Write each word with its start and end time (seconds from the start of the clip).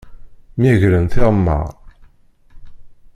Myegren 0.59 1.05
tiɣemmaṛ. 1.07 1.67